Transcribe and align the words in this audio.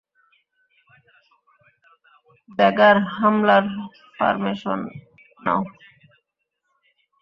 Dagger, 2.57 2.97
হামলার 3.15 3.65
formation 4.15 4.79
নাও। 5.39 5.61